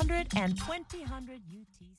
[0.00, 1.96] 800 and 2000 UTC.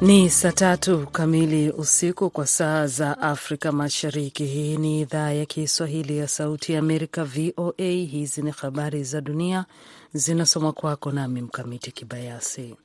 [0.00, 4.44] Ni saa tatu kamili usiku kwa saa za Afrika Mashariki.
[4.44, 7.84] Hii ni idhaa ya Kiswahili ya Sauti ya Amerika, VOA.
[7.90, 9.64] Hizi ni habari za dunia
[10.12, 12.76] zinasomwa kwako nami Mkamiti Kibayasi.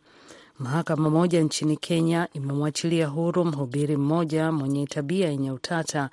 [0.59, 6.09] Mahakama moja nchini Kenya imemwachilia huru mhubiri mmoja mwenye tabia yenye utata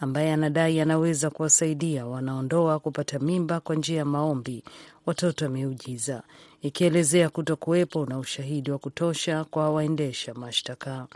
[0.00, 4.64] ambaye anadai anaweza kuwasaidia wanaondoa kupata mimba kwa njia ya maombi
[5.06, 6.22] watoto wameujiza,
[6.62, 11.06] ikielezea kuto kuwepo na ushahidi wa kutosha kwa waendesha mashtaka.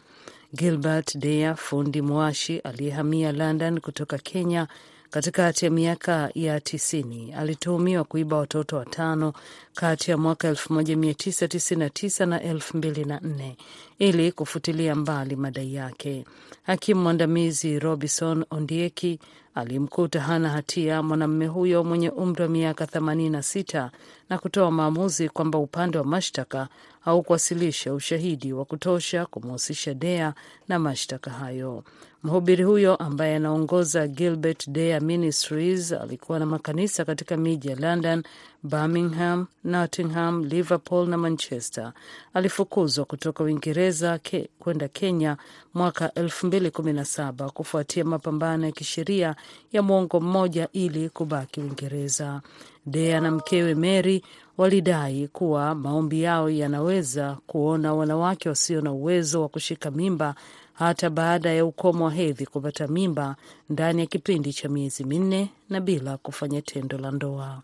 [0.54, 4.68] Gilbert Deya, fundi mwashi aliyehamia London kutoka Kenya
[5.10, 9.32] katikati ya miaka ya tisini, alituhumiwa kuiba watoto watano
[9.74, 13.52] kati ya mwaka 1999 na 2004
[13.98, 16.24] ili kufutilia mbali madai yake.
[16.62, 19.18] Hakimu mwandamizi Robinson Ondieki
[19.54, 23.90] alimkuta hana hatia mwanamume huyo mwenye umri wa miaka 86
[24.28, 26.68] na kutoa maamuzi kwamba upande wa mashtaka
[27.00, 30.34] haukuwasilisha ushahidi wa kutosha kumhusisha Dea
[30.68, 31.84] na mashtaka hayo.
[32.22, 38.22] Mhubiri huyo ambaye anaongoza Gilbert Dea Ministries alikuwa na makanisa katika miji ya London,
[38.62, 41.92] Birmingham, Nottingham, Liverpool na Manchester.
[42.34, 45.36] Alifukuzwa kutoka Uingereza ke, kwenda Kenya
[45.74, 49.36] mwaka 2017 kufuatia mapambano ya kisheria
[49.72, 52.40] ya mwongo mmoja ili kubaki Uingereza.
[52.86, 54.24] Dea na mkewe Mary
[54.56, 60.34] walidai kuwa maombi yao yanaweza kuona wanawake wasio na uwezo wa kushika mimba
[60.78, 63.36] hata baada ya ukomo wa hedhi kupata mimba
[63.70, 67.62] ndani ya kipindi cha miezi minne na bila kufanya tendo la ndoa.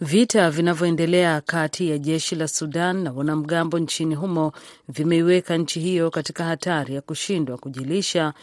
[0.00, 4.52] Vita vinavyoendelea kati ya jeshi la Sudan na wanamgambo nchini humo
[4.88, 8.34] vimeiweka nchi hiyo katika hatari ya kushindwa kujilisha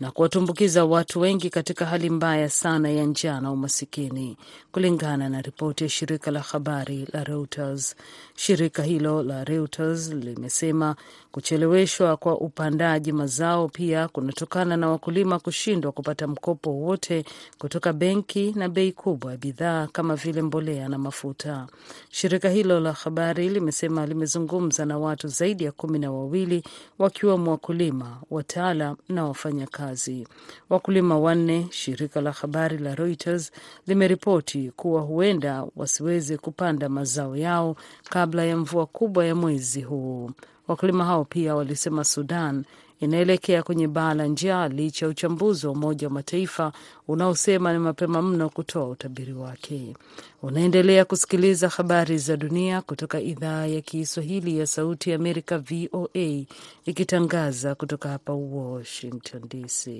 [0.00, 4.36] na kuwatumbukiza watu wengi katika hali mbaya sana ya njaa na umasikini,
[4.72, 7.96] kulingana na ripoti ya shirika la habari la Reuters.
[8.36, 10.96] Shirika hilo la Reuters limesema
[11.32, 17.24] kucheleweshwa kwa upandaji mazao pia kunatokana na wakulima kushindwa kupata mkopo wowote
[17.58, 21.66] kutoka benki na bei kubwa ya bidhaa kama vile mbolea na mafuta.
[22.10, 26.62] Shirika hilo la habari limesema limezungumza na watu zaidi ya kumi na wawili
[26.98, 29.83] wakiwemo wakulima, wataalam na wafanyakazi.
[30.70, 33.52] Wakulima wanne, shirika la habari la Reuters
[33.86, 37.76] limeripoti kuwa huenda wasiweze kupanda mazao yao
[38.10, 40.30] kabla ya mvua kubwa ya mwezi huu.
[40.68, 42.64] Wakulima hao pia walisema Sudan
[43.04, 46.72] inaelekea kwenye baa la njaa licha ya uchambuzi wa Umoja wa Mataifa
[47.08, 49.96] unaosema ni mapema mno kutoa utabiri wake.
[50.42, 56.44] Unaendelea kusikiliza habari za dunia kutoka idhaa ya Kiswahili ya Sauti ya Amerika, VOA,
[56.86, 59.90] ikitangaza kutoka hapa Washington DC.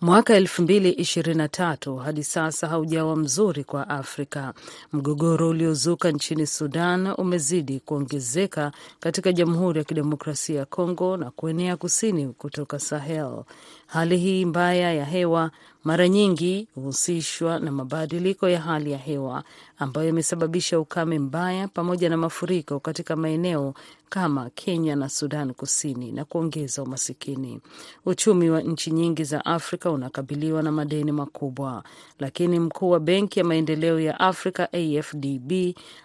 [0.00, 4.54] Mwaka elfu mbili ishirini na tatu hadi sasa haujawa mzuri kwa Afrika.
[4.92, 12.28] Mgogoro uliozuka nchini Sudan umezidi kuongezeka katika Jamhuri ya Kidemokrasia ya Kongo na kuenea kusini
[12.28, 13.42] kutoka Sahel.
[13.86, 15.50] Hali hii mbaya ya hewa
[15.84, 19.44] mara nyingi huhusishwa na mabadiliko ya hali ya hewa
[19.78, 23.74] ambayo yamesababisha ukame mbaya pamoja na mafuriko katika maeneo
[24.08, 27.60] kama Kenya na Sudan Kusini na kuongeza umasikini.
[28.06, 29.44] Uchumi wa nchi nyingi za
[29.86, 31.84] Afrika unakabiliwa na madeni makubwa,
[32.18, 35.52] lakini mkuu wa Benki ya Maendeleo ya Afrika AfDB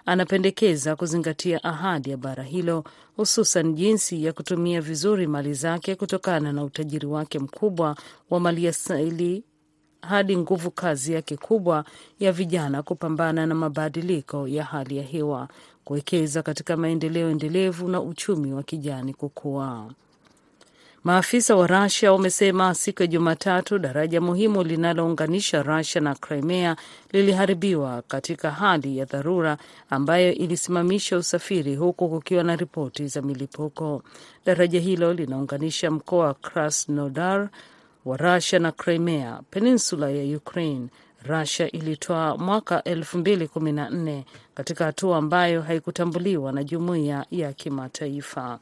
[0.05, 2.83] anapendekeza kuzingatia ahadi ya bara hilo,
[3.15, 7.95] hususan jinsi ya kutumia vizuri mali zake kutokana na utajiri wake mkubwa
[8.29, 9.43] wa maliasili
[10.01, 11.85] hadi nguvu kazi yake kubwa
[12.19, 15.47] ya vijana kupambana na mabadiliko ya hali ya hewa,
[15.83, 19.91] kuwekeza katika maendeleo endelevu na uchumi wa kijani kukua.
[21.03, 26.75] Maafisa wa Russia wamesema siku ya Jumatatu daraja muhimu linalounganisha Russia na Crimea
[27.11, 29.57] liliharibiwa katika hali ya dharura
[29.89, 34.03] ambayo ilisimamisha usafiri huku kukiwa na ripoti za milipuko.
[34.45, 37.49] Daraja hilo linaunganisha mkoa wa Krasnodar
[38.05, 40.87] wa Russia na Crimea, peninsula ya Ukraine.
[41.25, 44.23] Russia ilitoa mwaka 2014
[44.53, 48.59] katika hatua ambayo haikutambuliwa na jumuiya ya kimataifa.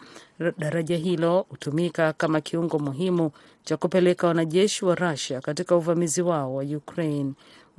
[0.57, 3.31] Daraja hilo hutumika kama kiungo muhimu
[3.63, 7.33] cha kupeleka wanajeshi wa Russia katika uvamizi wao wa Ukraine.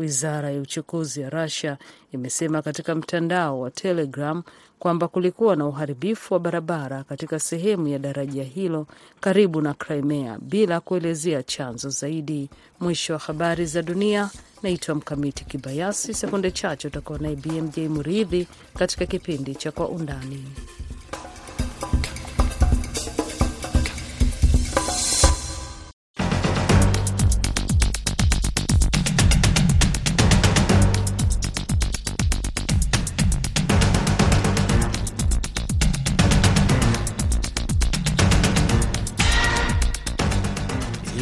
[0.04, 1.78] Wizara ya uchukuzi ya Russia
[2.12, 4.42] imesema katika mtandao wa Telegram
[4.78, 8.86] kwamba kulikuwa na uharibifu wa barabara katika sehemu ya daraja hilo
[9.20, 12.50] karibu na Crimea bila kuelezea chanzo zaidi.
[12.80, 14.30] Mwisho wa habari za dunia.
[14.62, 16.14] Naitwa Mkamiti Kibayasi.
[16.14, 20.44] Sekunde chache utakuwa naye BMJ Muridhi katika kipindi cha Kwa Undani.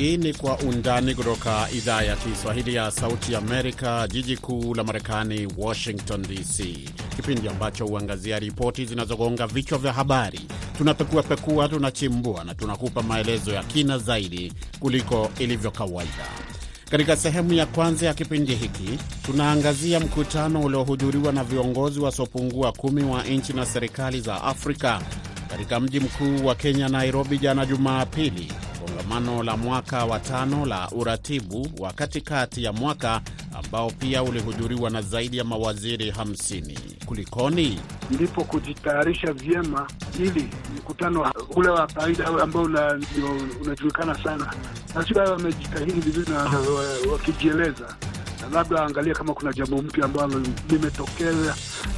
[0.09, 5.49] Hii ni Kwa Undani kutoka idhaa ya Kiswahili ya Sauti Amerika, jiji kuu la Marekani,
[5.59, 6.79] Washington DC,
[7.17, 10.41] kipindi ambacho huangazia ripoti zinazogonga vichwa vya habari.
[10.79, 16.27] Tunapekuapekua, tunachimbua na tunakupa maelezo ya kina zaidi kuliko ilivyo kawaida.
[16.91, 23.23] Katika sehemu ya kwanza ya kipindi hiki tunaangazia mkutano uliohudhuriwa na viongozi wasiopungua kumi wa
[23.25, 25.03] nchi na serikali za Afrika
[25.49, 28.53] katika mji mkuu wa Kenya, Nairobi, jana Jumapili,
[28.89, 33.21] kongamano la mwaka wa tano la uratibu wa katikati ya mwaka
[33.59, 37.05] ambao pia ulihudhuriwa na zaidi ya mawaziri 50.
[37.07, 37.81] Kulikoni?
[38.11, 39.87] Ndipo kujitayarisha vyema
[40.19, 42.63] ili mkutano ule wa kawaida ambao
[43.63, 44.55] unajulikana una sana,
[44.95, 46.45] nasiba wamejitahidi vizuri na
[47.13, 48.18] wakijieleza na
[48.53, 51.33] labda angalia kama kuna jambo mpya ambalo limetokea,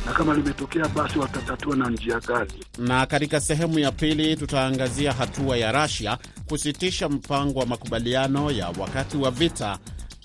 [0.06, 2.50] na kama limetokea basi watatatua na njia gani.
[2.78, 6.18] Na katika sehemu ya pili tutaangazia hatua ya Russia
[6.48, 9.78] kusitisha mpango wa makubaliano ya wakati wa vita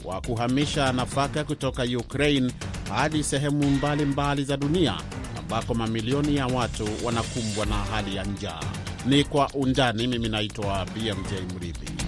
[0.06, 2.54] wa kuhamisha nafaka kutoka Ukraine
[2.90, 4.94] hadi sehemu mbalimbali mbali za dunia
[5.40, 8.60] ambako mamilioni ya watu wanakumbwa na hali ya njaa.
[9.06, 10.08] Ni kwa undani.
[10.08, 12.05] Mimi naitwa BMJ Mridhi.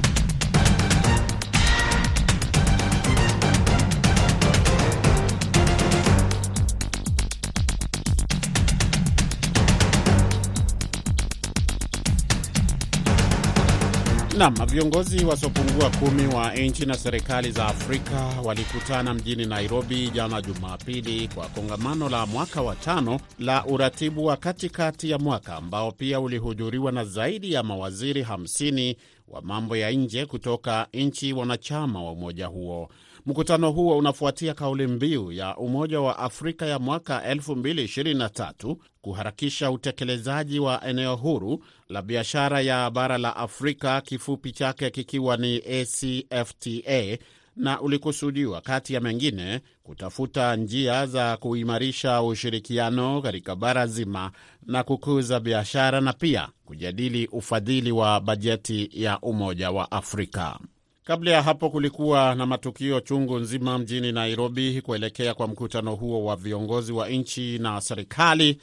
[14.37, 21.27] Nam, viongozi wasiopungua kumi wa nchi na serikali za Afrika walikutana mjini Nairobi jana Jumapili
[21.27, 26.91] kwa kongamano la mwaka wa tano la uratibu wa katikati ya mwaka ambao pia ulihudhuriwa
[26.91, 28.95] na zaidi ya mawaziri 50
[29.27, 32.89] wa mambo ya nje kutoka nchi wanachama wa umoja huo.
[33.27, 40.85] Mkutano huo unafuatia kauli mbiu ya Umoja wa Afrika ya mwaka 2023 kuharakisha utekelezaji wa
[40.87, 47.17] eneo huru la biashara ya bara la Afrika, kifupi chake kikiwa ni ACFTA,
[47.55, 54.31] na ulikusudiwa kati ya mengine kutafuta njia za kuimarisha ushirikiano katika bara zima
[54.65, 60.59] na kukuza biashara na pia kujadili ufadhili wa bajeti ya Umoja wa Afrika.
[61.07, 66.35] Kabla ya hapo kulikuwa na matukio chungu nzima mjini Nairobi kuelekea kwa mkutano huo wa
[66.35, 68.61] viongozi wa nchi na serikali,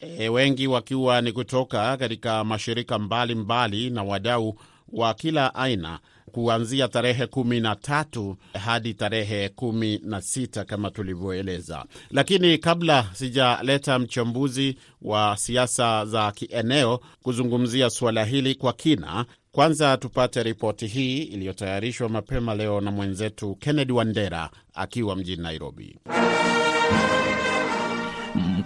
[0.00, 3.34] e, wengi wakiwa ni kutoka katika mashirika mbalimbali
[3.80, 4.58] mbali na wadau
[4.92, 5.98] wa kila aina
[6.36, 11.84] kuanzia tarehe kumi na tatu hadi tarehe kumi na sita kama tulivyoeleza.
[12.10, 20.42] Lakini kabla sijaleta mchambuzi wa siasa za kieneo kuzungumzia suala hili kwa kina, kwanza tupate
[20.42, 25.98] ripoti hii iliyotayarishwa mapema leo na mwenzetu Kennedy Wandera akiwa mjini Nairobi.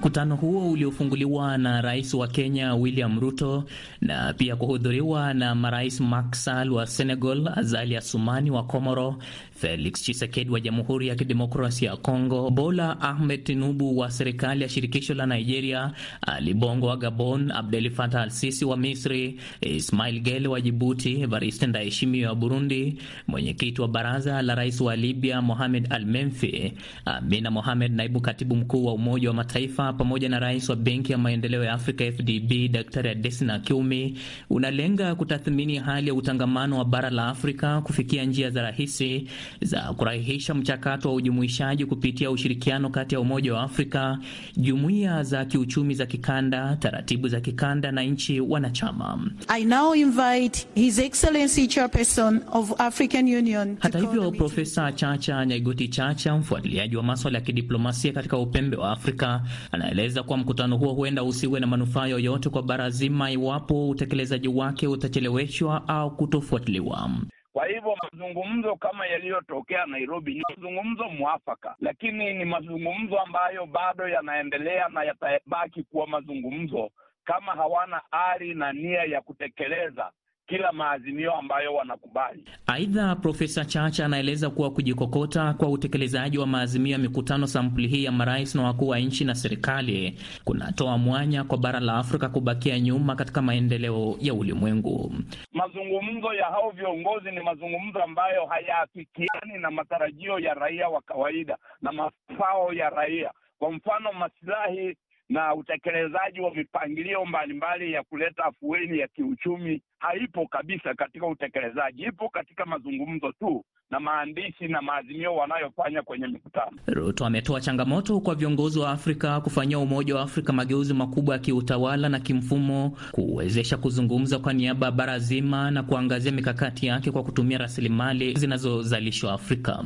[0.00, 3.64] Mkutano huo uliofunguliwa na rais wa Kenya William Ruto
[4.00, 9.16] na pia kuhudhuriwa na marais Macky Sall wa Senegal, Azali Assoumani wa Komoro,
[9.60, 15.14] Felix Tshisekedi wa Jamhuri ya Kidemokrasia ya Kongo, Bola Ahmed Tinubu wa serikali ya shirikisho
[15.14, 15.92] la Nigeria,
[16.26, 22.26] Ali Bongo wa Gabon, Abdel Fattah al-Sisi wa Misri, Ismail Gele wa Jibuti, Evariste Ndayishimiye
[22.26, 22.98] wa Burundi,
[23.28, 26.72] mwenyekiti wa baraza la rais wa Libya Mohamed Al-Menfi,
[27.04, 31.18] Amina Mohamed, naibu katibu mkuu wa Umoja wa Mataifa, pamoja na rais wa Benki ya
[31.18, 34.18] Maendeleo ya Afrika FDB Daktari Adesina Akinwumi,
[34.50, 39.28] unalenga kutathmini hali ya utangamano wa bara la Afrika kufikia njia za rahisi
[39.62, 44.18] za kurahisisha mchakato wa ujumuishaji kupitia ushirikiano kati ya Umoja wa Afrika,
[44.56, 49.30] jumuiya za kiuchumi za kikanda, taratibu za kikanda na nchi wanachama.
[49.48, 53.76] I now invite His Excellency Chairperson of African Union.
[53.80, 59.42] Hata hivyo, Profesa Chacha Nyaigoti Chacha, mfuatiliaji wa maswala ya kidiplomasia katika upembe wa Afrika,
[59.72, 64.86] anaeleza kuwa mkutano huo huenda usiwe na manufaa yoyote kwa bara zima iwapo utekelezaji wake
[64.86, 67.10] utacheleweshwa au kutofuatiliwa.
[67.52, 74.88] Kwa hivyo mazungumzo kama yaliyotokea Nairobi ni mazungumzo mwafaka, lakini ni mazungumzo ambayo bado yanaendelea
[74.88, 76.90] na yatabaki kuwa mazungumzo
[77.24, 80.12] kama hawana ari na nia ya kutekeleza
[80.50, 82.44] kila maazimio ambayo wanakubali.
[82.66, 88.12] Aidha, Profesa Chacha anaeleza kuwa kujikokota kwa utekelezaji wa maazimio ya mikutano sampuli hii ya
[88.12, 93.16] marais na wakuu wa nchi na serikali kunatoa mwanya kwa bara la Afrika kubakia nyuma
[93.16, 95.12] katika maendeleo ya ulimwengu.
[95.52, 101.92] Mazungumzo ya hao viongozi ni mazungumzo ambayo hayaafikiani na matarajio ya raia wa kawaida na
[101.92, 103.30] mafao ya raia.
[103.58, 104.96] Kwa mfano, masilahi
[105.28, 112.28] na utekelezaji wa mipangilio mbalimbali ya kuleta afueni ya kiuchumi haipo kabisa katika utekelezaji, ipo
[112.28, 116.72] katika mazungumzo tu, na maandishi na maazimio wanayofanya kwenye mikutano.
[116.86, 122.08] Ruto ametoa changamoto kwa viongozi wa Afrika kufanyia Umoja wa Afrika mageuzi makubwa ya kiutawala
[122.08, 127.58] na kimfumo, kuwezesha kuzungumza kwa niaba ya bara zima na kuangazia mikakati yake kwa kutumia
[127.58, 129.84] rasilimali zinazozalishwa Afrika.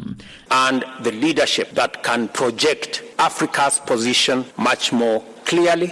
[0.50, 5.90] and the leadership that can project Africa's position much more clearly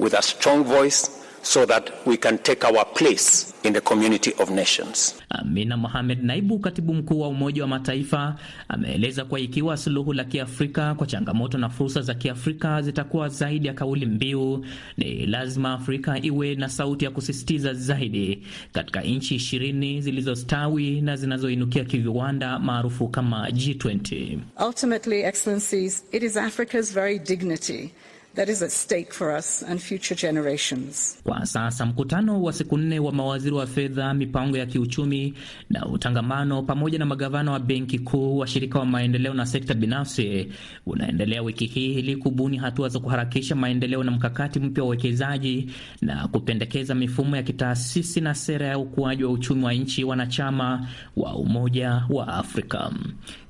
[0.00, 4.50] with a strong voice so that we can take our place in the community of
[4.50, 5.14] nations.
[5.30, 8.36] Amina Mohamed, naibu katibu mkuu wa Umoja wa Mataifa,
[8.68, 13.74] ameeleza kuwa ikiwa suluhu la Kiafrika kwa changamoto na fursa za Kiafrika zitakuwa zaidi ya
[13.74, 14.64] kauli mbiu,
[14.96, 21.84] ni lazima Afrika iwe na sauti ya kusisitiza zaidi katika nchi ishirini zilizostawi na zinazoinukia
[21.84, 24.38] kiviwanda maarufu kama G20.
[24.66, 27.90] Ultimately, Excellencies, it is Africa's very dignity
[28.34, 31.18] that is at stake for us and future generations.
[31.24, 35.34] Kwa sasa mkutano wa siku nne wa mawaziri wa fedha, mipango ya kiuchumi
[35.70, 40.48] na utangamano pamoja na magavana wa benki kuu, washirika wa maendeleo na sekta binafsi
[40.86, 45.70] unaendelea wiki hii ili kubuni hatua za kuharakisha maendeleo na mkakati mpya wa uwekezaji
[46.02, 51.36] na kupendekeza mifumo ya kitaasisi na sera ya ukuaji wa uchumi wa nchi wanachama wa
[51.36, 52.90] Umoja wa Afrika.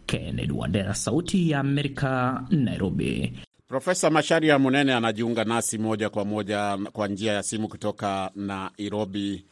[0.07, 3.33] Kennedy Wandera, Sauti ya Amerika, Nairobi.
[3.69, 9.45] Profesa Masharia Munene anajiunga nasi moja kwa moja kwa njia ya simu kutoka Nairobi,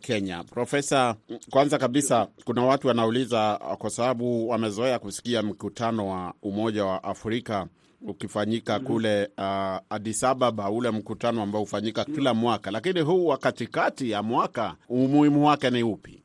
[0.00, 0.44] Kenya.
[0.44, 1.16] Profesa,
[1.50, 7.66] kwanza kabisa, kuna watu wanauliza kwa sababu wamezoea kusikia mkutano wa Umoja wa Afrika
[8.02, 14.10] ukifanyika kule uh, Addis Ababa, ule mkutano ambao hufanyika kila mwaka, lakini huu wa katikati
[14.10, 16.22] ya mwaka umuhimu wake ni upi?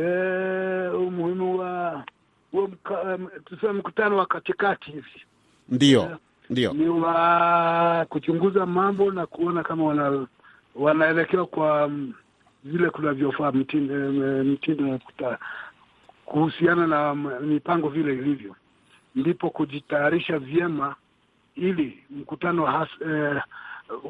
[0.00, 2.04] E, umuhimu wa
[2.52, 5.22] mka- tuseme mkutano wa katikati hivi.
[5.68, 6.18] Ndio,
[6.50, 6.72] ndio.
[6.72, 10.26] ni wa kuchunguza mambo na kuona kama wana
[10.74, 12.12] wanaelekewa kwa mm,
[12.64, 15.38] vile kunavyofaa mtindo ya kuta-
[16.24, 18.54] kuhusiana na mipango vile ilivyo,
[19.14, 20.94] ndipo kujitayarisha vyema
[21.54, 23.42] ili mkutano has, eh,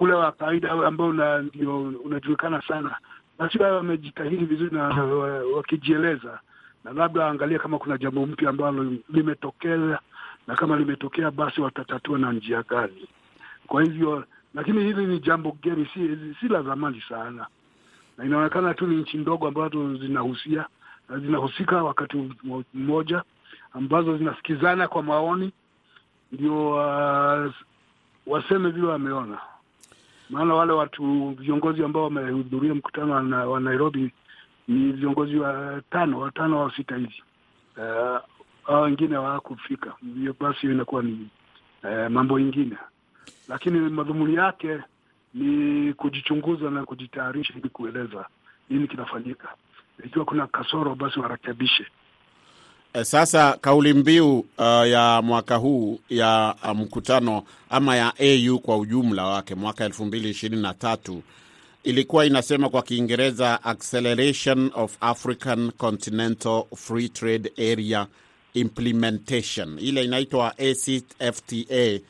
[0.01, 1.13] ule wa kawaida ambao
[1.43, 2.97] ndio unajulikana sana,
[3.39, 4.83] basi wawe wamejitahidi vizuri na
[5.57, 6.41] wakijieleza,
[6.85, 9.99] na labda waangalie kama kuna jambo mpya ambalo limetokea,
[10.47, 13.09] na kama limetokea basi watatatua na njia gani.
[13.67, 14.25] Kwa hivyo,
[14.55, 17.47] lakini hili ni jambo geni, si, si la zamani sana,
[18.19, 20.67] na inaonekana tu ni nchi ndogo ambazo zinahusia
[21.11, 22.31] zinahusika wakati
[22.75, 23.23] mmoja,
[23.73, 25.53] ambazo zinasikizana kwa maoni
[26.33, 27.53] ndio uh,
[28.27, 29.39] waseme vile wameona.
[30.31, 33.13] Maana wale watu viongozi ambao wamehudhuria mkutano
[33.51, 34.11] wa, Nairobi
[34.69, 37.23] ni viongozi wa tano watano au sita hivi.
[37.77, 38.19] Uh,
[38.67, 41.29] hao wengine hawakufika, hiyo basi inakuwa ni
[41.85, 42.77] eh, mambo ingine,
[43.49, 44.79] lakini madhumuni yake
[45.35, 48.27] ni kujichunguza na kujitayarisha ili kueleza
[48.71, 49.49] nini kinafanyika.
[50.05, 51.87] Ikiwa kuna kasoro, basi warekebishe.
[52.93, 54.45] E, Sasa kauli mbiu uh,
[54.89, 60.31] ya mwaka huu ya uh, mkutano ama ya AU kwa ujumla wake mwaka elfu mbili
[60.31, 61.23] ishirini na tatu
[61.85, 68.07] ilikuwa inasema kwa Kiingereza Acceleration of African Continental Free Trade Area
[68.57, 72.01] Implementation, ile inaitwa ACFTA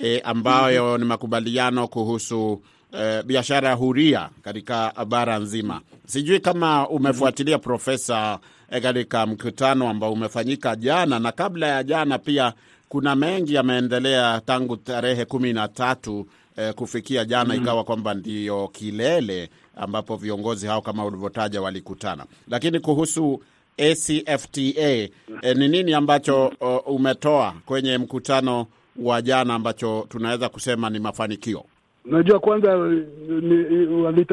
[0.00, 2.62] e, ambayo ni makubaliano kuhusu
[3.00, 5.80] e, biashara huria katika bara nzima.
[6.06, 8.38] Sijui kama umefuatilia Profesa,
[8.70, 12.52] e, katika mkutano ambao umefanyika jana na kabla ya jana pia
[12.88, 16.26] kuna mengi yameendelea tangu tarehe kumi na tatu
[16.56, 22.24] eh, kufikia jana ikawa kwamba ndiyo kilele ambapo viongozi hao kama ulivyotaja walikutana.
[22.48, 23.42] Lakini kuhusu
[23.78, 25.10] ACFTA eh,
[25.56, 26.46] ni nini ambacho
[26.86, 28.66] umetoa kwenye mkutano
[28.96, 31.64] wa jana ambacho tunaweza kusema ni mafanikio?
[32.04, 32.76] Unajua, kwanza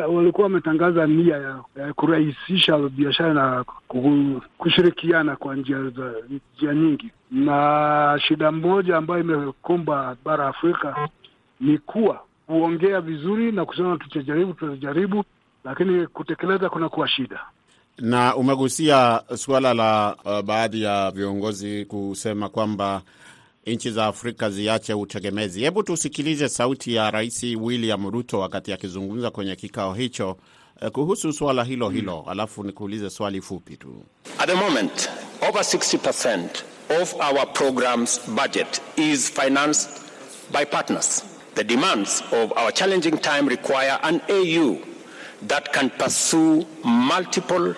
[0.07, 3.65] walikuwa wametangaza nia ya, ya kurahisisha biashara na
[4.57, 6.13] kushirikiana kwa njia za
[6.57, 11.09] njia nyingi, na shida moja ambayo imekumba bara Afrika
[11.59, 15.23] ni kuwa kuongea vizuri na kusema tutajaribu, tutajaribu,
[15.63, 17.39] lakini kutekeleza kunakuwa shida.
[17.97, 23.01] Na umegusia suala la uh, baadhi ya viongozi kusema kwamba
[23.65, 25.61] nchi za Afrika ziache utegemezi.
[25.61, 30.37] Hebu tusikilize sauti ya Rais William Ruto wakati akizungumza kwenye kikao hicho
[30.81, 34.03] uh, kuhusu suala hilo hilo, alafu nikuulize swali fupi tu.
[34.39, 35.09] At the moment,
[35.49, 36.49] over 60%
[37.01, 39.89] of our program's budget is financed
[40.51, 41.23] by partners.
[41.55, 44.77] The demands of our challenging time require an AU
[45.47, 47.75] that can pursue multiple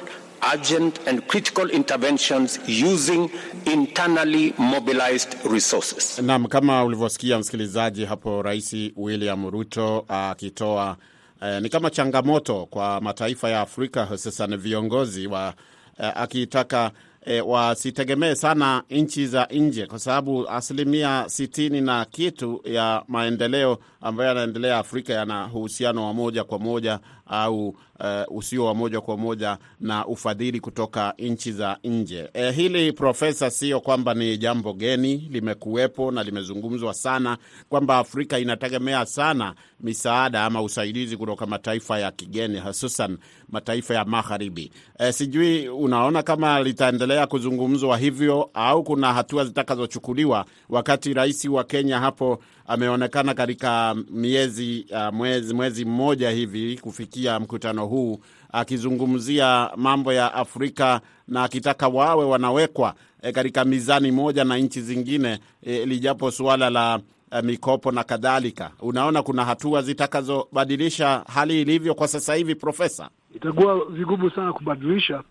[0.53, 3.29] urgent and critical interventions using
[3.65, 6.19] internally mobilized resources.
[6.21, 10.97] Naam, kama ulivyosikia msikilizaji hapo, Rais William Ruto akitoa
[11.41, 15.53] eh, ni kama changamoto kwa mataifa ya Afrika hususan viongozi wa
[15.99, 16.91] eh, akitaka
[17.25, 24.29] e, wasitegemee sana nchi za nje, kwa sababu asilimia sitini na kitu ya maendeleo ambayo
[24.29, 27.67] yanaendelea Afrika yana uhusiano wa moja kwa moja au
[27.99, 32.29] uh, usio wa moja kwa moja na ufadhili kutoka nchi za nje.
[32.33, 37.37] E, hili Profesa, sio kwamba ni jambo geni, limekuwepo na limezungumzwa sana
[37.69, 43.17] kwamba Afrika inategemea sana misaada ama usaidizi kutoka mataifa ya kigeni, hususan
[43.49, 44.71] mataifa ya magharibi.
[44.99, 51.99] E, sijui unaona kama litaendelea kuzungumzwa hivyo au kuna hatua zitakazochukuliwa, wakati rais wa Kenya
[51.99, 58.19] hapo ameonekana katika miezi uh, mwezi, mwezi mmoja hivi kufikia mkutano huu
[58.51, 65.39] akizungumzia mambo ya Afrika na akitaka wawe wanawekwa e, katika mizani moja na nchi zingine
[65.63, 66.99] e, lijapo suala la
[67.31, 68.71] e, mikopo na kadhalika.
[68.81, 73.09] Unaona kuna hatua zitakazobadilisha hali ilivyo kwa sasa hivi, Profesa?
[73.35, 75.23] Itakuwa vigumu sana kubadilisha,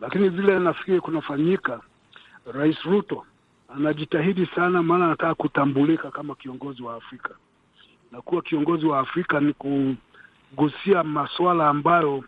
[0.00, 1.80] lakini vile nafikiri kunafanyika,
[2.52, 3.24] Rais Ruto
[3.76, 7.30] anajitahidi sana, maana anataka kutambulika kama kiongozi wa Afrika,
[8.12, 12.24] na kuwa kiongozi wa Afrika ni kugusia masuala ambayo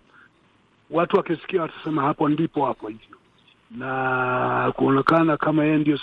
[0.91, 3.17] watu wakisikia watasema hapo ndipo hapo hivyo,
[3.71, 5.99] na kuonekana kama yeye ndio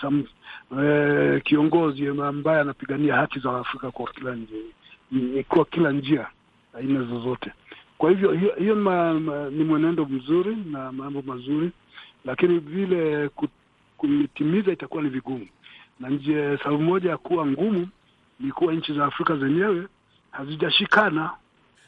[0.82, 6.28] e, kiongozi ambaye anapigania haki za Afrika kwa kila njia, kwa kila njia
[6.74, 7.52] aina zozote.
[7.98, 11.72] Kwa hivyo hiyo, hiyo ma, ma, ni mwenendo mzuri na mambo mazuri,
[12.26, 13.30] lakini vile
[14.02, 15.48] kuitimiza itakuwa ni vigumu,
[16.00, 17.88] na njia sababu moja ya kuwa ngumu
[18.40, 19.88] ni kuwa nchi za Afrika zenyewe
[20.32, 21.32] hazijashikana.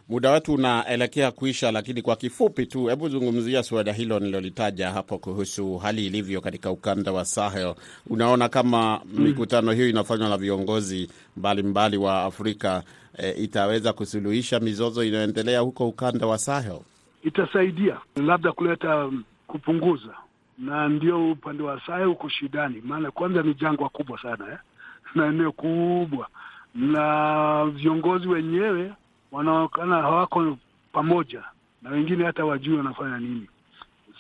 [0.10, 5.78] Muda wetu unaelekea kuisha, lakini kwa kifupi tu, hebu zungumzia suala hilo nilolitaja hapo kuhusu
[5.78, 7.76] hali ilivyo katika ukanda wa Sahel.
[8.10, 12.84] Unaona kama mm, mikutano hiyo inafanywa na viongozi mbalimbali mbali wa Afrika
[13.18, 16.80] e, itaweza kusuluhisha mizozo inayoendelea huko ukanda wa Sahel?
[17.24, 19.12] Itasaidia labda kuleta
[19.48, 20.14] kupunguza,
[20.58, 24.58] na ndio upande wa Sahel huko shidani, maana kwanza ni jangwa kubwa sana eh,
[25.16, 26.28] na eneo kubwa,
[26.76, 28.94] na viongozi wenyewe
[29.32, 30.58] wanaonekana hawako
[30.92, 31.44] pamoja
[31.82, 33.48] na wengine hata wajui wanafanya nini.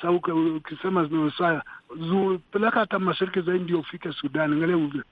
[0.02, 1.10] Sa ukisema
[2.52, 5.04] peleka hata mashariki zaidi ndio ufike Sudani, angalia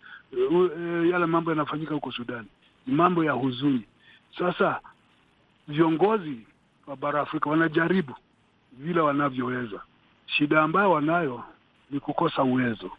[1.12, 2.48] yale mambo yanafanyika huko Sudani,
[2.88, 3.84] ni mambo ya huzuni.
[4.38, 4.80] Sasa
[5.67, 6.41] viongozi
[6.88, 8.15] wa bara Afrika wanajaribu
[8.72, 9.82] vile wanavyoweza.
[10.38, 11.44] Shida ambayo wanayo
[11.91, 12.91] ni kukosa uwezo,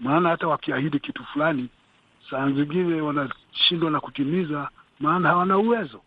[0.00, 1.68] maana hata wakiahidi kitu fulani,
[2.30, 4.68] saa zingine wanashindwa na kutimiza,
[5.00, 6.00] maana hawana uwezo.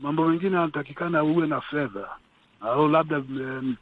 [0.00, 2.08] Mambo mengine yanatakikana uwe na fedha
[2.60, 3.76] au labda um,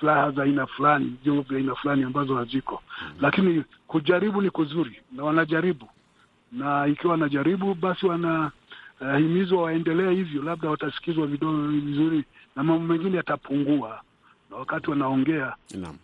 [0.00, 2.82] silaha za aina fulani, vyombo vya aina fulani ambazo haziko.
[3.02, 3.22] Mm -hmm.
[3.22, 5.88] Lakini kujaribu ni kuzuri na wanajaribu,
[6.52, 12.24] na ikiwa wanajaribu basi wanahimizwa uh, waendelee hivyo, labda watasikizwa vidogo vizuri
[12.56, 14.00] na mambo mengine yatapungua,
[14.50, 15.96] na wakati wanaongea Naam.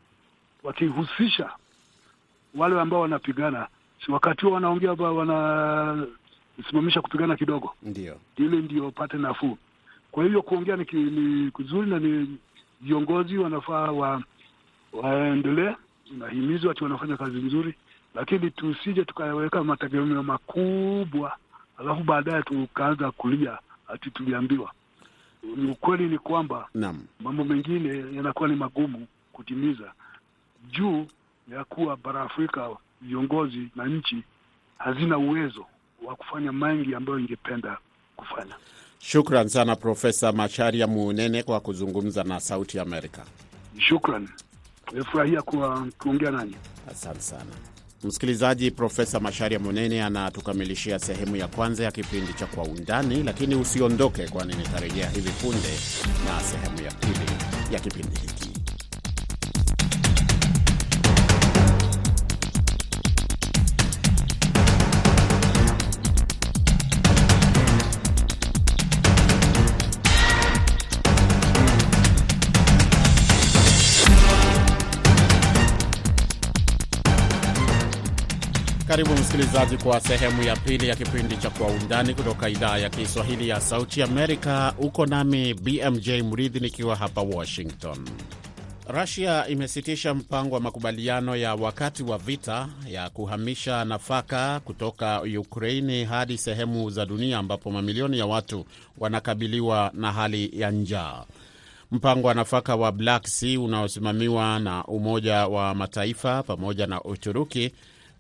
[0.63, 1.51] wakihusisha
[2.55, 3.67] wale ambao wanapigana,
[4.07, 8.17] si wakati huo wanaongea wanasimamisha kupigana kidogo, Ndio.
[8.37, 9.59] ili ndio pate nafuu.
[10.11, 12.39] Kwa hivyo kuongea ni, ni kuzuri na ni
[12.81, 14.23] viongozi wanafaa wa
[14.93, 15.75] waendelee,
[16.19, 17.75] nahimizwa ati wanafanya kazi nzuri,
[18.15, 21.37] lakini tusije tukaweka mategemeo makubwa
[21.79, 24.73] alafu baadaye tukaanza kulia ati tuliambiwa.
[25.71, 27.05] Ukweli ni kwamba Naam.
[27.21, 29.93] mambo mengine yanakuwa ni magumu kutimiza
[30.71, 31.07] juu
[31.53, 34.23] ya kuwa bara Afrika viongozi na nchi
[34.79, 35.67] hazina uwezo
[36.07, 37.79] wa kufanya mengi ambayo ingependa
[38.17, 38.55] kufanya.
[38.99, 43.25] Shukran sana Profesa Macharia Munene kwa kuzungumza na Sauti Amerika.
[43.79, 44.29] Shukran,
[44.93, 46.57] nimefurahia kuwa kuongea nanyi.
[46.91, 47.51] Asante sana
[48.05, 48.71] msikilizaji.
[48.71, 54.55] Profesa Masharia Munene anatukamilishia sehemu ya kwanza ya kipindi cha Kwa Undani, lakini usiondoke, kwani
[54.55, 55.69] nitarejea hivi punde
[56.25, 57.31] na sehemu ya pili
[57.75, 58.42] ya kipindi hiki.
[78.93, 83.49] Karibu msikilizaji kwa sehemu ya pili ya kipindi cha Kwa Undani kutoka idhaa ya Kiswahili
[83.49, 84.75] ya Sauti Amerika.
[84.79, 88.09] Uko nami BMJ Mridhi nikiwa hapa Washington.
[88.89, 96.39] Rusia imesitisha mpango wa makubaliano ya wakati wa vita ya kuhamisha nafaka kutoka Ukraini hadi
[96.39, 98.65] sehemu za dunia ambapo mamilioni ya watu
[98.99, 101.25] wanakabiliwa na hali ya njaa.
[101.93, 107.73] Mpango wa nafaka wa Black Sea unaosimamiwa na Umoja wa Mataifa pamoja na Uturuki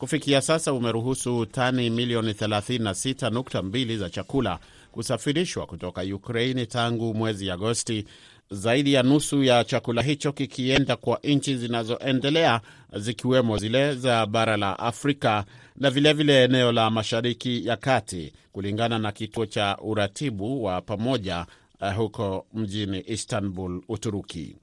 [0.02, 4.58] kufikia sasa umeruhusu tani milioni 36.2 za chakula
[4.92, 8.04] kusafirishwa kutoka Ukraini tangu mwezi Agosti,
[8.50, 12.60] zaidi ya nusu ya chakula hicho kikienda kwa nchi zinazoendelea
[12.96, 15.44] zikiwemo zile za bara la Afrika
[15.76, 21.46] na vilevile vile eneo la Mashariki ya Kati, kulingana na kituo cha uratibu wa pamoja
[21.80, 24.56] uh, huko mjini Istanbul, Uturuki.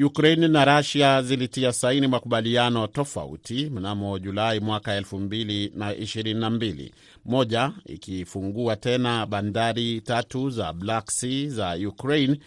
[0.00, 6.90] Ukraini na Rusia zilitia saini makubaliano tofauti mnamo Julai mwaka 2022,
[7.24, 12.38] moja ikifungua tena bandari tatu za Black Sea za Ukraine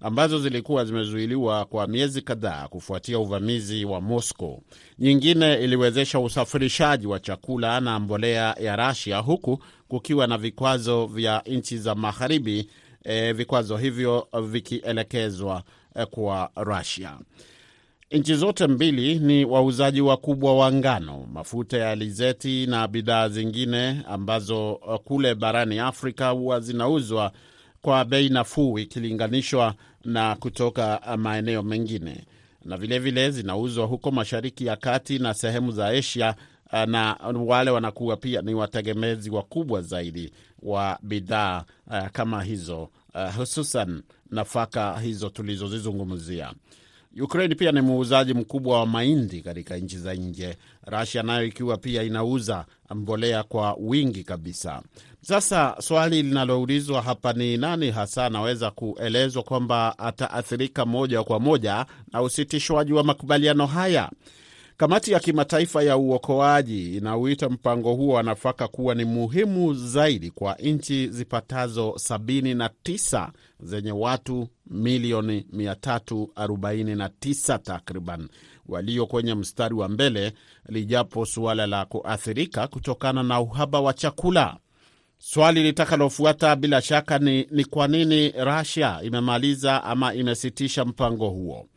[0.00, 4.62] ambazo zilikuwa zimezuiliwa kwa miezi kadhaa kufuatia uvamizi wa Moscow.
[4.98, 11.78] Nyingine iliwezesha usafirishaji wa chakula na mbolea ya Russia huku kukiwa na vikwazo vya nchi
[11.78, 12.68] za magharibi,
[13.04, 15.62] e, vikwazo hivyo vikielekezwa
[16.10, 17.18] kwa Rusia.
[18.10, 24.74] Nchi zote mbili ni wauzaji wakubwa wa ngano, mafuta ya alizeti na bidhaa zingine ambazo
[25.04, 27.32] kule barani Afrika huwa zinauzwa
[27.82, 32.24] kwa bei nafuu ikilinganishwa na kutoka maeneo mengine,
[32.64, 36.34] na vilevile zinauzwa huko Mashariki ya Kati na sehemu za Asia,
[36.86, 41.64] na wale wanakuwa pia ni wategemezi wakubwa zaidi wa bidhaa
[42.12, 42.88] kama hizo
[43.36, 46.52] hususan nafaka hizo tulizozizungumzia.
[47.22, 50.56] Ukraine pia ni muuzaji mkubwa wa mahindi katika nchi za nje,
[50.86, 54.82] Russia nayo ikiwa pia inauza mbolea kwa wingi kabisa.
[55.20, 62.22] Sasa swali linaloulizwa hapa ni nani hasa anaweza kuelezwa kwamba ataathirika moja kwa moja na
[62.22, 64.10] usitishwaji wa makubaliano haya?
[64.76, 70.54] Kamati ya kimataifa ya uokoaji inauita mpango huo wa nafaka kuwa ni muhimu zaidi kwa
[70.54, 73.28] nchi zipatazo 79
[73.60, 78.28] zenye watu milioni 349 takriban
[78.66, 80.32] walio kwenye mstari wa mbele,
[80.68, 84.56] lijapo suala la kuathirika kutokana na uhaba wa chakula.
[85.18, 91.68] Swali litakalofuata bila shaka ni, ni kwa nini Russia imemaliza ama imesitisha mpango huo.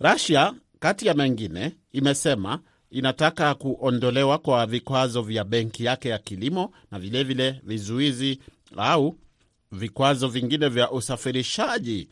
[0.00, 2.60] Russia kati ya mengine imesema
[2.90, 8.40] inataka kuondolewa kwa vikwazo vya benki yake ya kilimo na vilevile vile vizuizi
[8.76, 9.18] au
[9.72, 12.08] vikwazo vingine vya usafirishaji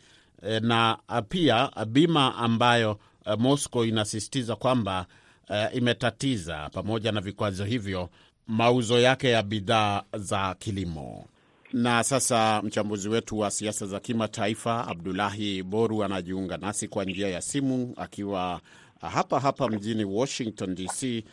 [0.60, 0.98] na
[1.28, 2.98] pia bima ambayo
[3.38, 5.06] Moscow inasisitiza kwamba
[5.50, 8.10] uh, imetatiza pamoja na vikwazo hivyo
[8.46, 11.26] mauzo yake ya bidhaa za kilimo.
[11.72, 17.42] Na sasa mchambuzi wetu wa siasa za kimataifa Abdulahi Boru anajiunga nasi kwa njia ya
[17.42, 18.60] simu akiwa
[19.00, 21.24] hapa hapa mjini Washington DC.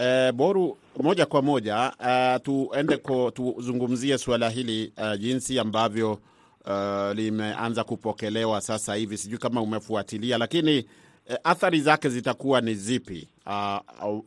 [0.00, 6.12] E, Boru, moja kwa moja uh, tuende ko, tuzungumzie suala hili uh, jinsi ambavyo
[6.66, 9.18] uh, limeanza kupokelewa sasa hivi.
[9.18, 10.84] Sijui kama umefuatilia, lakini
[11.44, 14.24] athari zake zitakuwa ni zipi uh, uh,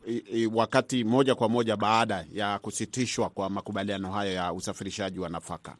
[0.55, 5.75] wakati moja kwa moja baada ya kusitishwa kwa makubaliano hayo ya usafirishaji wa nafaka?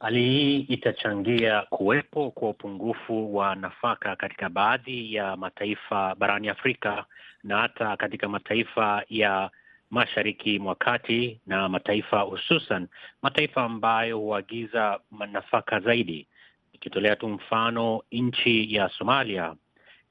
[0.00, 7.04] Hali hii itachangia kuwepo kwa upungufu wa nafaka katika baadhi ya mataifa barani Afrika
[7.44, 9.50] na hata katika mataifa ya
[9.90, 12.88] mashariki mwa kati na mataifa hususan
[13.22, 15.00] mataifa ambayo huagiza
[15.32, 16.26] nafaka zaidi.
[16.72, 19.54] Ikitolea tu mfano, nchi ya Somalia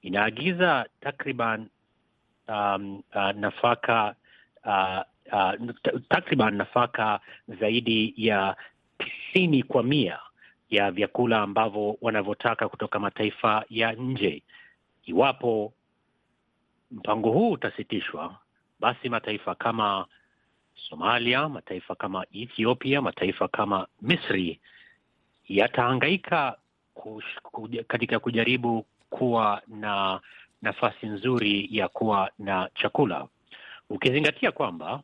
[0.07, 1.67] inaagiza takriban
[2.47, 4.15] um, uh, nafaka
[4.65, 5.01] uh,
[5.33, 5.53] uh,
[6.09, 7.19] takriban nafaka
[7.59, 8.55] zaidi ya
[8.97, 10.19] tisini kwa mia
[10.69, 14.43] ya vyakula ambavyo wanavyotaka kutoka mataifa ya nje.
[15.05, 15.73] Iwapo
[16.91, 18.35] mpango huu utasitishwa,
[18.79, 20.05] basi mataifa kama
[20.89, 24.59] Somalia, mataifa kama Ethiopia, mataifa kama Misri
[25.47, 26.57] yatahangaika
[27.87, 30.19] katika kujaribu kuwa na
[30.61, 33.27] nafasi nzuri ya kuwa na chakula,
[33.89, 35.01] ukizingatia kwamba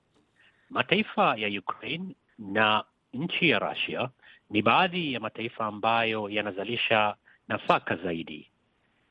[0.69, 4.09] mataifa ya Ukraine na nchi ya Russia
[4.49, 7.15] ni baadhi ya mataifa ambayo yanazalisha
[7.47, 8.47] nafaka zaidi,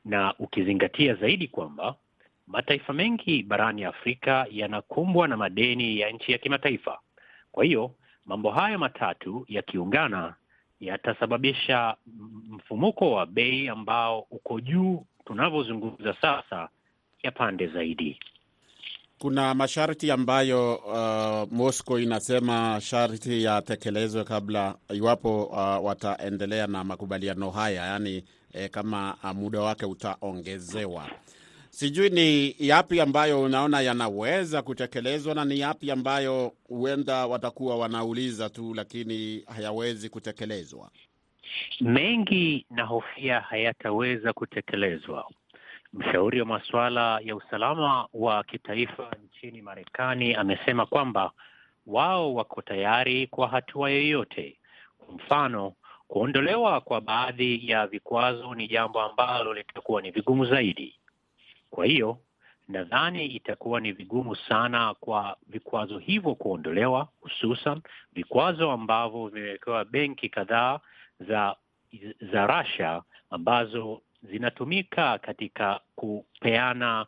[0.05, 1.95] na ukizingatia zaidi kwamba
[2.47, 6.99] mataifa mengi barani Afrika yanakumbwa na madeni ya nchi ya kimataifa.
[7.51, 7.91] Kwa hiyo
[8.25, 10.35] mambo haya matatu yakiungana
[10.87, 11.95] yatasababisha
[12.49, 16.69] mfumuko wa bei ambao uko juu tunavyozungumza sasa,
[17.23, 18.19] ya pande zaidi.
[19.19, 27.85] Kuna masharti ambayo uh, Moscow inasema sharti yatekelezwe kabla, iwapo uh, wataendelea na makubaliano haya,
[27.85, 31.07] yaani eh, kama uh, muda wake utaongezewa.
[31.75, 38.73] Sijui ni yapi ambayo unaona yanaweza kutekelezwa na ni yapi ambayo huenda watakuwa wanauliza tu,
[38.73, 40.89] lakini hayawezi kutekelezwa.
[41.81, 45.29] Mengi na hofia hayataweza kutekelezwa.
[45.93, 51.31] Mshauri wa masuala ya usalama wa kitaifa nchini Marekani amesema kwamba
[51.87, 54.57] wao wako tayari kwa hatua yoyote.
[54.97, 55.73] Kwa mfano,
[56.07, 60.95] Kuondolewa kwa baadhi ya vikwazo ni jambo ambalo litakuwa ni vigumu zaidi.
[61.73, 62.17] Kwa hiyo
[62.67, 67.81] nadhani itakuwa ni vigumu sana kwa vikwazo hivyo kuondolewa, hususan
[68.13, 70.79] vikwazo ambavyo vimewekewa benki kadhaa
[71.19, 71.55] za
[72.31, 77.05] za Russia ambazo zinatumika katika kupeana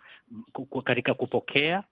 [0.83, 1.83] katika kupokea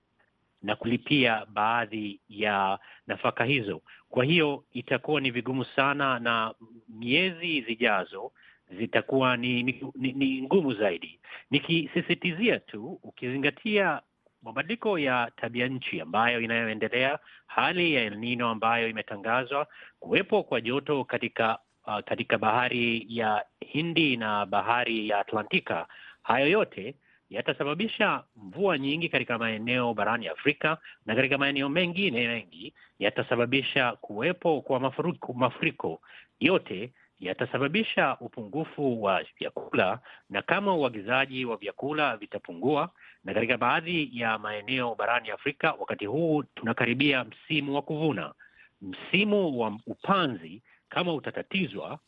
[0.62, 3.82] na kulipia baadhi ya nafaka hizo.
[4.10, 6.54] Kwa hiyo itakuwa ni vigumu sana, na
[6.90, 8.32] miezi zijazo
[8.78, 11.20] zitakuwa ni, ni, ni, ni ngumu zaidi,
[11.52, 14.02] nikisisitizia tu, ukizingatia
[14.42, 19.68] mabadiliko ya tabia nchi ambayo inayoendelea, hali ya El Nino ambayo imetangazwa,
[20.00, 25.88] kuwepo kwa joto katika uh, katika bahari ya Hindi na bahari ya Atlantika,
[26.24, 26.96] hayo yote
[27.30, 34.80] yatasababisha mvua nyingi katika maeneo barani Afrika na katika maeneo mengine mengi yatasababisha kuwepo kwa
[34.80, 36.02] mafuriko, mafuriko
[36.40, 40.00] yote yatasababisha upungufu wa vyakula,
[40.30, 42.90] na kama uagizaji wa vyakula vitapungua,
[43.24, 48.34] na katika baadhi ya maeneo barani Afrika wakati huu tunakaribia msimu wa kuvuna,
[48.82, 52.00] msimu wa upanzi kama utatatizwa,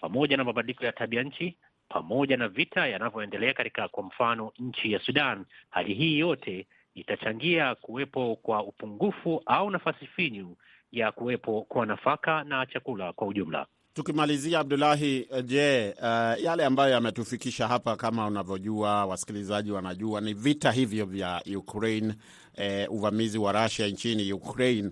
[0.00, 1.56] pamoja na mabadiliko ya tabia nchi
[1.88, 8.36] pamoja na vita yanavyoendelea katika kwa mfano nchi ya Sudan, hali hii yote itachangia kuwepo
[8.36, 10.56] kwa upungufu au nafasi finyu
[10.92, 13.66] ya kuwepo kwa nafaka na chakula kwa ujumla.
[13.98, 21.06] Tukimalizia, Abdulahi, je, uh, yale ambayo yametufikisha hapa, kama unavyojua, wasikilizaji wanajua, ni vita hivyo
[21.06, 22.14] vya Ukraine,
[22.56, 24.90] eh, uvamizi wa Russia nchini Ukraine.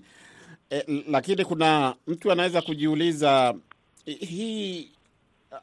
[0.70, 3.54] Eh, lakini kuna mtu anaweza kujiuliza
[4.04, 4.90] hii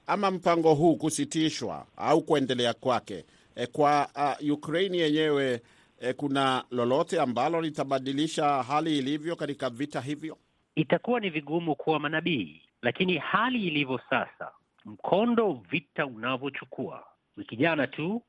[0.08, 3.26] ama mpango huu kusitishwa au kuendelea kwake
[3.56, 4.10] eh, kwa
[4.42, 5.62] uh, Ukraine yenyewe
[6.02, 10.38] eh, kuna lolote ambalo litabadilisha hali ilivyo katika vita hivyo?
[10.76, 14.52] Itakuwa ni vigumu kuwa manabii, lakini hali ilivyo sasa,
[14.86, 17.04] mkondo vita unavyochukua,
[17.38, 18.22] wiki jana tu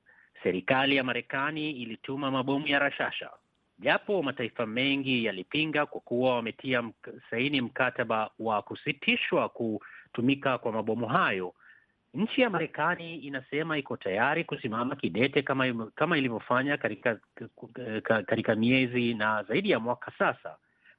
[0.42, 3.30] serikali ya Marekani ilituma mabomu ya rashasha,
[3.78, 6.90] japo mataifa mengi yalipinga kwa kuwa wametia
[7.30, 11.54] saini mkataba wa kusitishwa kutumika kwa mabomu hayo.
[12.14, 17.18] Nchi ya Marekani inasema iko tayari kusimama kidete kama kama ilivyofanya katika
[18.26, 20.56] katika miezi na zaidi ya mwaka sasa,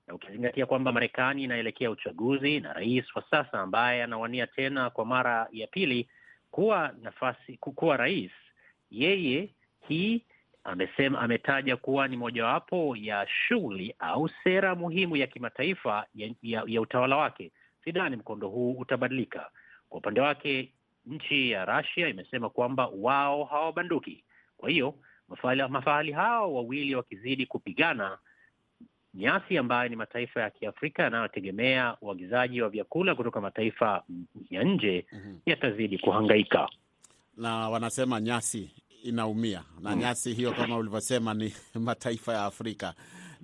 [0.08, 5.48] na ukizingatia kwamba Marekani inaelekea uchaguzi na rais wa sasa ambaye anawania tena kwa mara
[5.52, 6.10] ya pili
[6.52, 8.32] kuwa nafasi kuwa rais,
[8.92, 9.50] yeye
[9.88, 10.22] hii
[10.64, 16.82] amesema ametaja kuwa ni mojawapo ya shughuli au sera muhimu ya kimataifa ya, ya, ya
[16.82, 17.52] utawala wake.
[17.84, 19.50] Sidhani mkondo huu utabadilika.
[19.90, 20.72] Kwa upande wake,
[21.06, 24.24] nchi ya Russia imesema kwamba wao hawabanduki.
[24.58, 24.94] Kwa hiyo
[25.70, 28.18] mafahali hao wawili wakizidi kupigana,
[29.16, 34.04] nyasi ambayo ni mataifa ya Kiafrika yanayotegemea uagizaji wa vyakula kutoka mataifa
[34.50, 35.36] ya nje mm -hmm.
[35.52, 36.70] yatazidi kuhangaika,
[37.38, 38.72] na wanasema nyasi
[39.04, 40.00] inaumia na mm.
[40.02, 42.94] nyasi hiyo kama ulivyosema ni mataifa ya Afrika.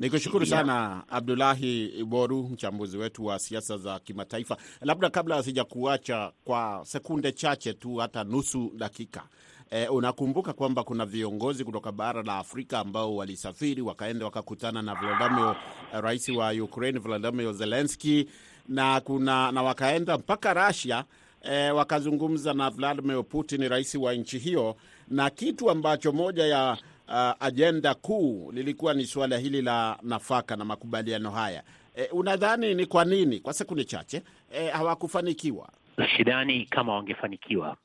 [0.01, 4.57] Ni kushukuru sana Abdulahi Boru, mchambuzi wetu wa siasa za kimataifa.
[4.81, 9.23] Labda kabla sijakuacha kwa sekunde chache tu, hata nusu dakika,
[9.71, 15.55] e, unakumbuka kwamba kuna viongozi kutoka bara la Afrika ambao walisafiri wakaenda wakakutana na Volodymyr,
[15.91, 18.27] rais wa Ukraine Volodymyr Zelensky,
[18.67, 21.03] na kuna na wakaenda mpaka Russia
[21.41, 24.75] e, wakazungumza na Vladimir Putin, rais wa nchi hiyo,
[25.07, 26.77] na kitu ambacho moja ya
[27.13, 31.63] Uh, ajenda kuu lilikuwa ni suala hili la nafaka na makubaliano haya.
[31.95, 34.21] E, unadhani ni kwa nini kwa sekunde chache
[34.53, 35.69] e, hawakufanikiwa?
[36.17, 37.77] Sidhani kama wangefanikiwa.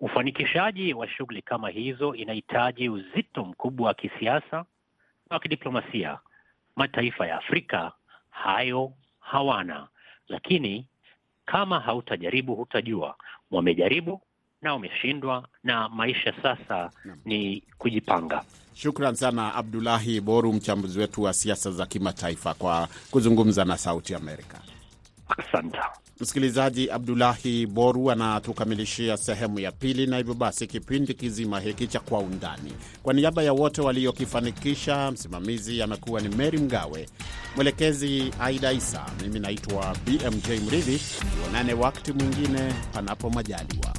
[0.00, 4.56] Ufanikishaji wa shughuli kama hizo inahitaji uzito mkubwa wa kisiasa
[5.30, 6.18] na wa kidiplomasia.
[6.76, 7.92] Mataifa ya Afrika
[8.30, 9.88] hayo hawana,
[10.28, 10.86] lakini
[11.46, 13.16] kama hautajaribu hutajua.
[13.50, 14.22] Wamejaribu
[14.62, 16.90] na wameshindwa, na maisha sasa
[17.24, 18.44] ni kujipanga.
[18.74, 24.60] Shukran sana Abdulahi Boru, mchambuzi wetu wa siasa za kimataifa, kwa kuzungumza na Sauti Amerika.
[25.28, 25.78] Asante
[26.20, 26.90] msikilizaji.
[26.90, 32.72] Abdulahi Boru anatukamilishia sehemu ya pili, na hivyo basi kipindi kizima hiki cha Kwa Undani,
[33.02, 37.08] kwa niaba ya wote waliokifanikisha, msimamizi amekuwa ni Meri Mgawe,
[37.56, 41.00] mwelekezi Aida Isa, mimi naitwa BMJ Mridhi.
[41.42, 43.94] Tuonane wakati mwingine, panapo majaliwa.